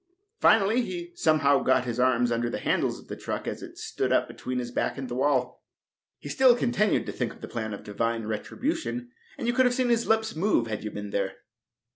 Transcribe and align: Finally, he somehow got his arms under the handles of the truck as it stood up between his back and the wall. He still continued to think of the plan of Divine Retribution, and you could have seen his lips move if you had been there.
Finally, 0.39 0.81
he 0.81 1.11
somehow 1.13 1.59
got 1.61 1.85
his 1.85 1.99
arms 1.99 2.31
under 2.31 2.49
the 2.49 2.57
handles 2.57 2.97
of 2.99 3.07
the 3.07 3.15
truck 3.15 3.47
as 3.47 3.61
it 3.61 3.77
stood 3.77 4.11
up 4.11 4.27
between 4.27 4.57
his 4.57 4.71
back 4.71 4.97
and 4.97 5.07
the 5.09 5.13
wall. 5.13 5.63
He 6.17 6.27
still 6.27 6.55
continued 6.55 7.05
to 7.05 7.11
think 7.11 7.33
of 7.35 7.41
the 7.41 7.47
plan 7.47 7.71
of 7.71 7.83
Divine 7.83 8.23
Retribution, 8.25 9.11
and 9.37 9.45
you 9.45 9.53
could 9.53 9.65
have 9.65 9.75
seen 9.75 9.89
his 9.89 10.07
lips 10.07 10.35
move 10.35 10.65
if 10.67 10.83
you 10.83 10.89
had 10.89 10.95
been 10.95 11.11
there. 11.11 11.33